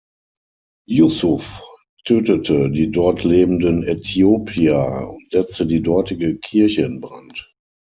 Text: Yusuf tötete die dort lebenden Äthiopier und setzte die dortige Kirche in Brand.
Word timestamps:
Yusuf 0.87 1.61
tötete 2.05 2.71
die 2.71 2.89
dort 2.89 3.23
lebenden 3.23 3.83
Äthiopier 3.83 5.11
und 5.13 5.29
setzte 5.29 5.67
die 5.67 5.83
dortige 5.83 6.39
Kirche 6.39 6.81
in 6.85 7.01
Brand. 7.01 7.53